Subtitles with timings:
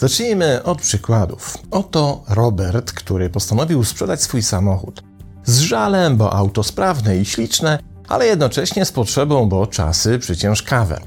[0.00, 1.58] Zacznijmy od przykładów.
[1.70, 5.02] Oto Robert, który postanowił sprzedać swój samochód.
[5.44, 7.78] Z żalem, bo auto sprawne i śliczne,
[8.08, 11.00] ale jednocześnie z potrzebą, bo czasy przyciężkawe.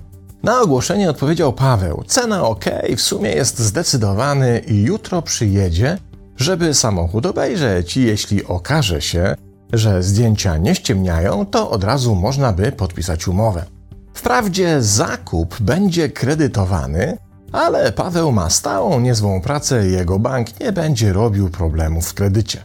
[0.44, 2.66] Na ogłoszenie odpowiedział Paweł: Cena ok,
[2.98, 5.98] w sumie jest zdecydowany i jutro przyjedzie,
[6.38, 7.98] żeby samochód obejrzeć.
[7.98, 9.36] I jeśli okaże się,
[9.74, 13.66] że zdjęcia nie ściemniają, to od razu można by podpisać umowę.
[14.14, 17.18] Wprawdzie zakup będzie kredytowany,
[17.52, 22.64] ale Paweł ma stałą, niezłą pracę i jego bank nie będzie robił problemów w kredycie.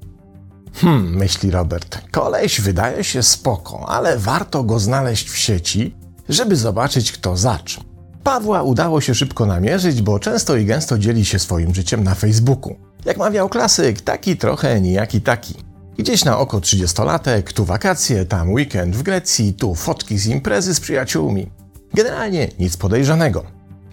[0.74, 5.96] Hmm, myśli Robert, koleś wydaje się spoko, ale warto go znaleźć w sieci,
[6.28, 7.80] żeby zobaczyć kto zacz.
[8.22, 12.87] Pawła udało się szybko namierzyć, bo często i gęsto dzieli się swoim życiem na Facebooku.
[13.08, 15.54] Jak mawiał klasyk, taki trochę nijaki taki.
[15.98, 20.80] Gdzieś na oko trzydziestolatek, tu wakacje, tam weekend w Grecji, tu fotki z imprezy z
[20.80, 21.50] przyjaciółmi.
[21.94, 23.44] Generalnie nic podejrzanego.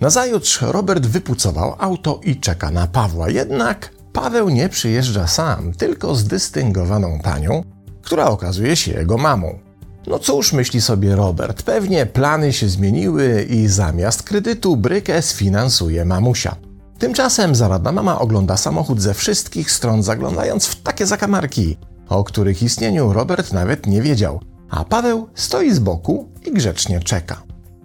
[0.02, 6.24] Nazajutrz Robert wypucował auto i czeka na Pawła, jednak Paweł nie przyjeżdża sam, tylko z
[6.24, 7.64] dystyngowaną panią,
[8.02, 9.60] która okazuje się jego mamą.
[10.08, 16.56] No cóż, myśli sobie Robert, pewnie plany się zmieniły i zamiast kredytu brykę sfinansuje mamusia.
[17.00, 21.78] Tymczasem zaradna mama ogląda samochód ze wszystkich stron, zaglądając w takie zakamarki,
[22.10, 27.42] o których istnieniu Robert nawet nie wiedział, a Paweł stoi z boku i grzecznie czeka.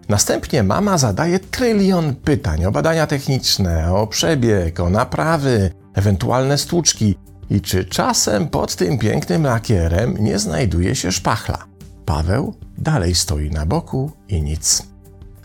[0.09, 7.19] Następnie mama zadaje trylion pytań o badania techniczne, o przebieg, o naprawy, ewentualne stłuczki
[7.51, 11.59] i czy czasem pod tym pięknym lakierem nie znajduje się szpachla.
[12.05, 14.90] Paweł dalej stoi na boku i nic.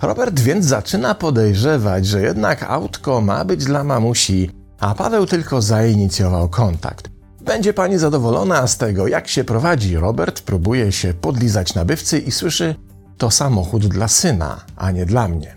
[0.06, 6.50] Robert więc zaczyna podejrzewać, że jednak autko ma być dla mamusi, a Paweł tylko zainicjował
[6.50, 7.10] kontakt.
[7.42, 9.98] Będzie pani zadowolona z tego, jak się prowadzi.
[9.98, 12.76] Robert próbuje się podlizać nabywcy i słyszy
[13.18, 15.56] to samochód dla syna, a nie dla mnie.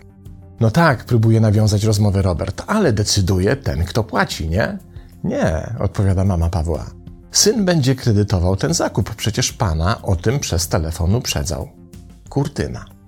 [0.59, 4.77] No tak, próbuje nawiązać rozmowę Robert, ale decyduje ten, kto płaci, nie?
[5.23, 6.85] Nie, odpowiada mama Pawła.
[7.31, 11.69] Syn będzie kredytował ten zakup, przecież pana o tym przez telefon uprzedzał.
[12.29, 12.98] Kurtyna.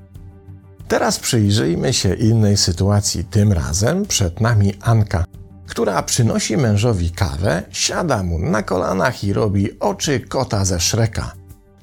[0.91, 3.23] Teraz przyjrzyjmy się innej sytuacji.
[3.23, 5.23] Tym razem przed nami Anka,
[5.67, 11.33] która przynosi mężowi kawę, siada mu na kolanach i robi oczy kota ze szreka.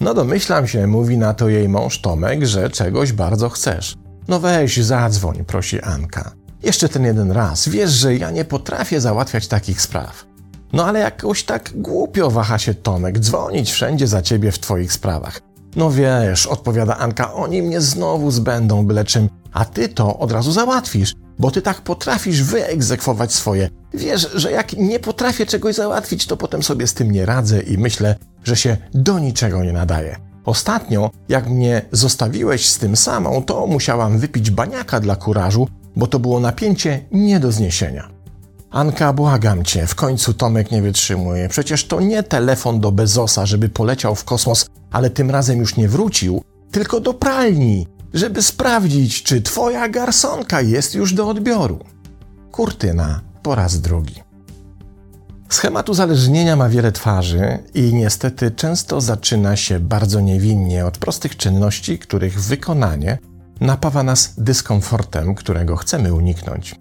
[0.00, 3.96] No domyślam się, mówi na to jej mąż Tomek, że czegoś bardzo chcesz.
[4.28, 6.32] No weź, zadzwoń, prosi Anka.
[6.62, 10.24] Jeszcze ten jeden raz, wiesz, że ja nie potrafię załatwiać takich spraw.
[10.72, 15.47] No ale jakoś tak głupio waha się Tomek dzwonić wszędzie za ciebie w twoich sprawach.
[15.78, 20.52] No wiesz, odpowiada Anka, oni mnie znowu zbędą byle czym, a ty to od razu
[20.52, 23.70] załatwisz, bo ty tak potrafisz wyegzekwować swoje.
[23.94, 27.78] Wiesz, że jak nie potrafię czegoś załatwić, to potem sobie z tym nie radzę i
[27.78, 30.16] myślę, że się do niczego nie nadaje.
[30.44, 36.18] Ostatnio, jak mnie zostawiłeś z tym samą, to musiałam wypić baniaka dla kurażu, bo to
[36.18, 38.08] było napięcie nie do zniesienia.
[38.70, 41.48] Anka, błagam cię, w końcu Tomek nie wytrzymuje.
[41.48, 45.88] Przecież to nie telefon do Bezosa, żeby poleciał w kosmos, ale tym razem już nie
[45.88, 51.78] wrócił, tylko do pralni, żeby sprawdzić, czy twoja garsonka jest już do odbioru.
[52.52, 54.14] Kurtyna po raz drugi.
[55.48, 61.98] Schemat uzależnienia ma wiele twarzy i niestety często zaczyna się bardzo niewinnie od prostych czynności,
[61.98, 63.18] których wykonanie
[63.60, 66.74] napawa nas dyskomfortem, którego chcemy uniknąć.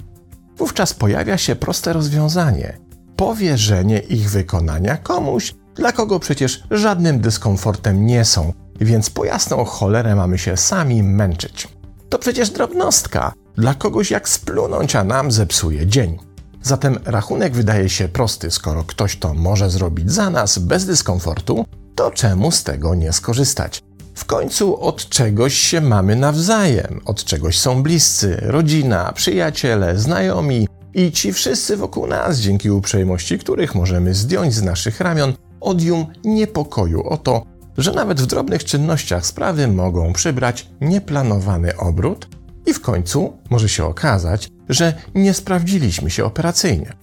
[0.57, 2.88] Wówczas pojawia się proste rozwiązanie
[3.18, 10.16] powierzenie ich wykonania komuś, dla kogo przecież żadnym dyskomfortem nie są, więc po jasną cholerę
[10.16, 11.68] mamy się sami męczyć.
[12.09, 16.18] To przecież drobnostka, dla kogoś jak splunąć, a nam zepsuje dzień.
[16.63, 22.12] Zatem rachunek wydaje się prosty, skoro ktoś to może zrobić za nas bez dyskomfortu, to
[22.12, 23.81] czemu z tego nie skorzystać?
[24.18, 31.12] W końcu od czegoś się mamy nawzajem, od czegoś są bliscy, rodzina, przyjaciele, znajomi i
[31.12, 37.18] ci wszyscy wokół nas, dzięki uprzejmości których możemy zdjąć z naszych ramion odium niepokoju o
[37.18, 37.44] to,
[37.78, 42.28] że nawet w drobnych czynnościach sprawy mogą przybrać nieplanowany obrót
[42.66, 46.94] i w końcu może się okazać, że nie sprawdziliśmy się operacyjnie.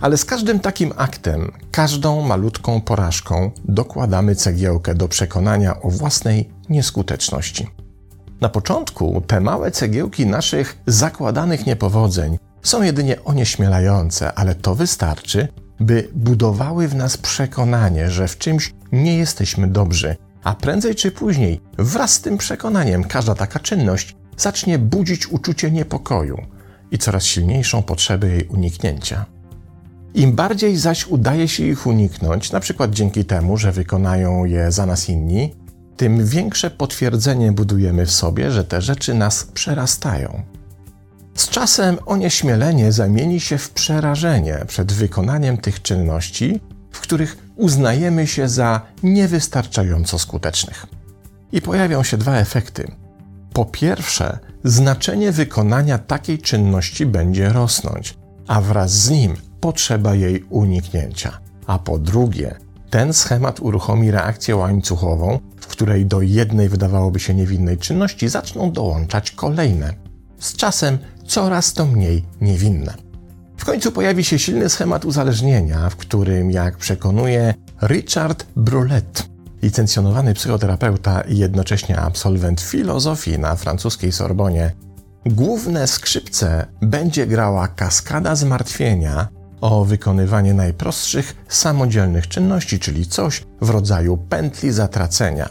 [0.00, 7.68] Ale z każdym takim aktem, każdą malutką porażką dokładamy cegiełkę do przekonania o własnej nieskuteczności.
[8.40, 15.48] Na początku te małe cegiełki naszych zakładanych niepowodzeń są jedynie onieśmielające, ale to wystarczy,
[15.80, 21.60] by budowały w nas przekonanie, że w czymś nie jesteśmy dobrzy, a prędzej czy później,
[21.78, 26.46] wraz z tym przekonaniem, każda taka czynność zacznie budzić uczucie niepokoju
[26.90, 29.39] i coraz silniejszą potrzebę jej uniknięcia.
[30.14, 34.86] Im bardziej zaś udaje się ich uniknąć, na przykład dzięki temu, że wykonają je za
[34.86, 35.54] nas inni,
[35.96, 40.42] tym większe potwierdzenie budujemy w sobie, że te rzeczy nas przerastają.
[41.34, 46.60] Z czasem onieśmielenie zamieni się w przerażenie przed wykonaniem tych czynności,
[46.90, 50.86] w których uznajemy się za niewystarczająco skutecznych.
[51.52, 52.92] I pojawią się dwa efekty.
[53.52, 61.38] Po pierwsze, znaczenie wykonania takiej czynności będzie rosnąć, a wraz z nim potrzeba jej uniknięcia.
[61.66, 62.54] A po drugie,
[62.90, 69.30] ten schemat uruchomi reakcję łańcuchową, w której do jednej wydawałoby się niewinnej czynności zaczną dołączać
[69.30, 69.94] kolejne.
[70.38, 72.94] Z czasem coraz to mniej niewinne.
[73.56, 79.28] W końcu pojawi się silny schemat uzależnienia, w którym, jak przekonuje Richard Brulet,
[79.62, 84.72] licencjonowany psychoterapeuta i jednocześnie absolwent filozofii na francuskiej Sorbonie,
[85.26, 89.28] główne skrzypce będzie grała kaskada zmartwienia
[89.60, 95.48] o wykonywanie najprostszych, samodzielnych czynności, czyli coś w rodzaju pętli zatracenia.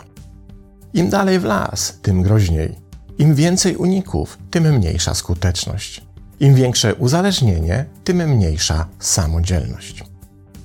[0.93, 2.75] Im dalej w las, tym groźniej.
[3.17, 6.05] Im więcej uników, tym mniejsza skuteczność.
[6.39, 10.03] Im większe uzależnienie, tym mniejsza samodzielność.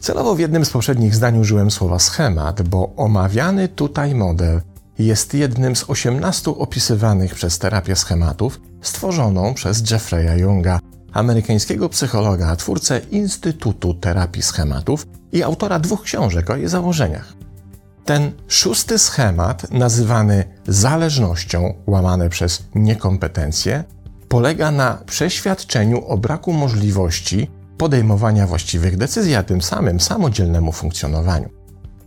[0.01, 4.61] Celowo w jednym z poprzednich zdań użyłem słowa schemat, bo omawiany tutaj model
[4.99, 10.81] jest jednym z 18 opisywanych przez terapię schematów stworzoną przez Jeffreya Younga,
[11.15, 17.33] amerykańskiego psychologa, twórcę Instytutu Terapii Schematów i autora dwóch książek o jej założeniach.
[18.05, 23.85] Ten szósty schemat, nazywany zależnością, łamane przez niekompetencję,
[24.29, 31.49] polega na przeświadczeniu o braku możliwości podejmowania właściwych decyzji, a tym samym samodzielnemu funkcjonowaniu.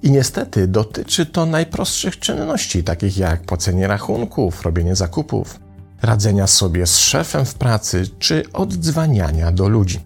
[0.04, 5.60] I niestety dotyczy to najprostszych czynności, takich jak płacenie rachunków, robienie zakupów,
[6.02, 10.00] radzenia sobie z szefem w pracy czy oddzwaniania do ludzi.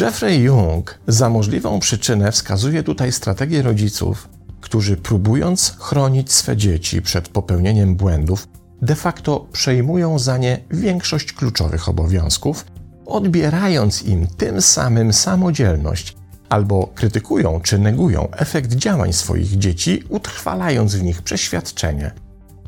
[0.00, 4.28] Jeffrey Jung za możliwą przyczynę wskazuje tutaj strategię rodziców,
[4.60, 8.48] którzy próbując chronić swe dzieci przed popełnieniem błędów,
[8.82, 12.66] de facto przejmują za nie większość kluczowych obowiązków,
[13.06, 16.16] odbierając im tym samym samodzielność,
[16.48, 22.10] albo krytykują czy negują efekt działań swoich dzieci, utrwalając w nich przeświadczenie,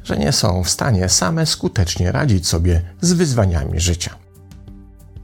[0.05, 4.11] że nie są w stanie same skutecznie radzić sobie z wyzwaniami życia.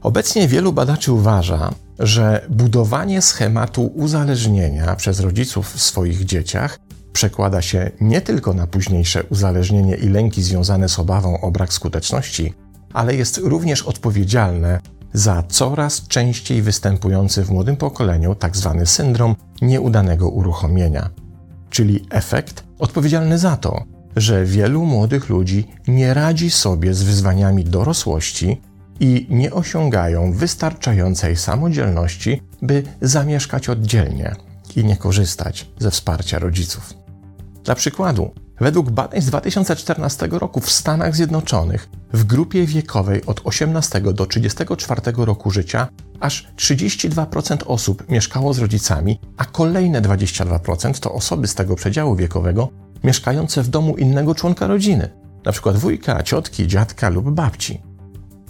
[0.01, 6.79] Obecnie wielu badaczy uważa, że budowanie schematu uzależnienia przez rodziców w swoich dzieciach
[7.13, 12.53] przekłada się nie tylko na późniejsze uzależnienie i lęki związane z obawą o brak skuteczności,
[12.93, 14.79] ale jest również odpowiedzialne
[15.13, 18.75] za coraz częściej występujący w młodym pokoleniu tzw.
[18.77, 21.09] Tak syndrom nieudanego uruchomienia,
[21.69, 23.83] czyli efekt odpowiedzialny za to,
[24.15, 28.61] że wielu młodych ludzi nie radzi sobie z wyzwaniami dorosłości
[28.99, 34.35] i nie osiągają wystarczającej samodzielności, by zamieszkać oddzielnie
[34.75, 36.93] i nie korzystać ze wsparcia rodziców.
[37.63, 44.01] Dla przykładu, według badań z 2014 roku w Stanach Zjednoczonych w grupie wiekowej od 18
[44.01, 45.87] do 34 roku życia
[46.19, 52.69] aż 32% osób mieszkało z rodzicami, a kolejne 22% to osoby z tego przedziału wiekowego
[53.03, 55.09] mieszkające w domu innego członka rodziny,
[55.45, 55.71] np.
[55.71, 57.81] wujka, ciotki, dziadka lub babci.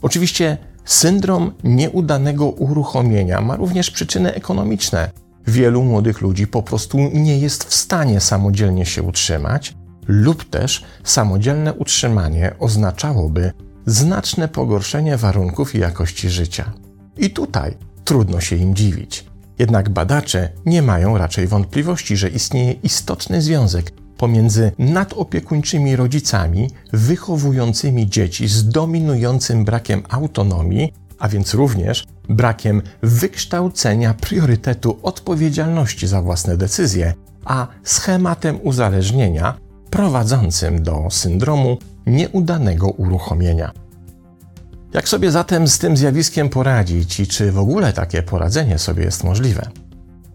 [0.01, 5.11] Oczywiście syndrom nieudanego uruchomienia ma również przyczyny ekonomiczne.
[5.47, 9.75] Wielu młodych ludzi po prostu nie jest w stanie samodzielnie się utrzymać,
[10.07, 13.51] lub też samodzielne utrzymanie oznaczałoby
[13.85, 16.73] znaczne pogorszenie warunków i jakości życia.
[17.17, 19.25] I tutaj trudno się im dziwić.
[19.59, 28.47] Jednak badacze nie mają raczej wątpliwości, że istnieje istotny związek pomiędzy nadopiekuńczymi rodzicami wychowującymi dzieci
[28.47, 37.13] z dominującym brakiem autonomii, a więc również brakiem wykształcenia priorytetu odpowiedzialności za własne decyzje,
[37.45, 39.57] a schematem uzależnienia
[39.89, 43.71] prowadzącym do syndromu nieudanego uruchomienia.
[44.93, 49.23] Jak sobie zatem z tym zjawiskiem poradzić i czy w ogóle takie poradzenie sobie jest
[49.23, 49.80] możliwe?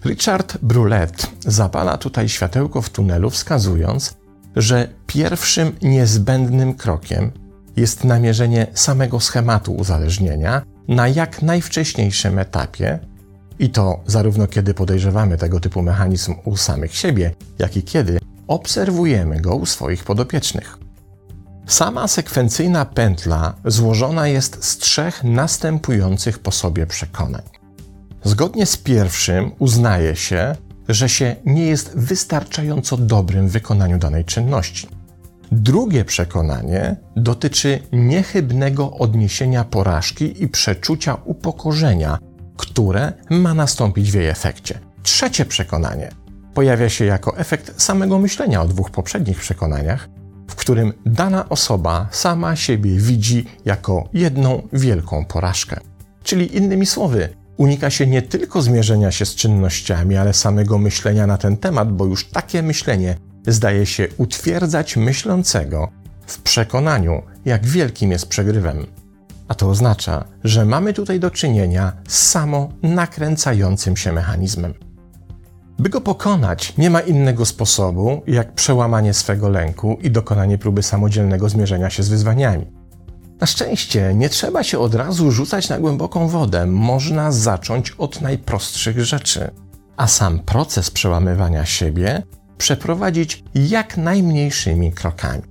[0.07, 4.15] Richard Brulet zapala tutaj światełko w tunelu, wskazując,
[4.57, 7.33] że pierwszym niezbędnym krokiem
[7.77, 12.99] jest namierzenie samego schematu uzależnienia na jak najwcześniejszym etapie,
[13.59, 19.41] i to zarówno kiedy podejrzewamy tego typu mechanizm u samych siebie, jak i kiedy obserwujemy
[19.41, 20.79] go u swoich podopiecznych.
[21.67, 27.56] Sama sekwencyjna pętla złożona jest z trzech następujących po sobie przekonań.
[28.27, 30.57] Zgodnie z pierwszym uznaje się,
[30.89, 34.89] że się nie jest wystarczająco dobrym w wykonaniu danej czynności.
[35.53, 42.19] Drugie przekonanie dotyczy niechybnego odniesienia porażki i przeczucia upokorzenia
[42.57, 44.79] które ma nastąpić w jej efekcie.
[45.03, 46.11] Trzecie przekonanie
[46.55, 50.09] pojawia się jako efekt samego myślenia o dwóch poprzednich przekonaniach,
[50.49, 55.81] w którym dana osoba sama siebie widzi jako jedną wielką porażkę.
[56.23, 61.39] Czyli innymi słowy, unika się nie tylko zmierzenia się z czynnościami, ale samego myślenia na
[61.39, 65.89] ten temat, bo już takie myślenie zdaje się utwierdzać myślącego
[66.27, 68.87] w przekonaniu, jak wielkim jest przegrywem.
[69.49, 74.75] A to oznacza, że mamy tutaj do czynienia z samo nakręcającym się mechanizmem.
[75.79, 81.49] By go pokonać, nie ma innego sposobu, jak przełamanie swego lęku i dokonanie próby samodzielnego
[81.49, 82.67] zmierzenia się z wyzwaniami.
[83.41, 89.05] Na szczęście nie trzeba się od razu rzucać na głęboką wodę, można zacząć od najprostszych
[89.05, 89.51] rzeczy,
[89.97, 92.23] a sam proces przełamywania siebie
[92.59, 95.43] przeprowadzić jak najmniejszymi krokami.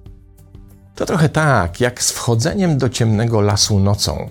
[0.96, 4.30] To trochę tak, jak z wchodzeniem do ciemnego lasu nocą.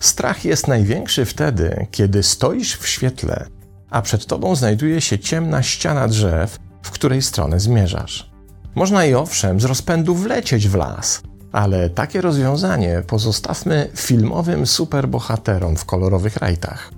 [0.00, 3.46] Strach jest największy wtedy, kiedy stoisz w świetle,
[3.90, 8.30] a przed tobą znajduje się ciemna ściana drzew, w której stronę zmierzasz.
[8.74, 15.84] Można i owszem z rozpędu wlecieć w las, ale takie rozwiązanie pozostawmy filmowym superbohaterom w
[15.84, 16.92] kolorowych rajtach.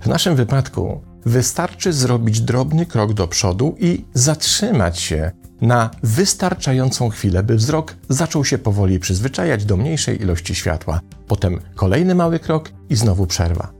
[0.00, 7.42] W naszym wypadku wystarczy zrobić drobny krok do przodu i zatrzymać się na wystarczającą chwilę,
[7.42, 11.00] by wzrok zaczął się powoli przyzwyczajać do mniejszej ilości światła.
[11.26, 13.72] Potem kolejny mały krok i znowu przerwa.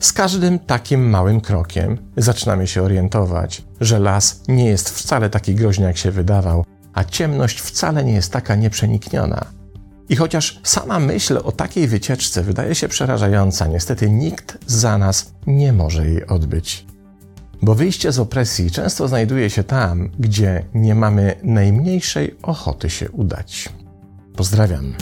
[0.00, 5.86] Z każdym takim małym krokiem zaczynamy się orientować, że las nie jest wcale taki groźny,
[5.86, 6.64] jak się wydawał,
[6.94, 9.46] a ciemność wcale nie jest taka nieprzenikniona.
[10.08, 15.72] I chociaż sama myśl o takiej wycieczce wydaje się przerażająca, niestety nikt za nas nie
[15.72, 16.86] może jej odbyć.
[17.62, 23.68] Bo wyjście z opresji często znajduje się tam, gdzie nie mamy najmniejszej ochoty się udać.
[24.36, 24.94] Pozdrawiam.